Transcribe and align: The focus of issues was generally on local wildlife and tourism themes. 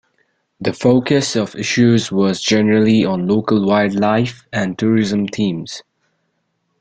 The 0.59 0.73
focus 0.73 1.35
of 1.35 1.55
issues 1.55 2.11
was 2.11 2.41
generally 2.41 3.05
on 3.05 3.27
local 3.27 3.63
wildlife 3.63 4.43
and 4.51 4.75
tourism 4.75 5.27
themes. 5.27 5.83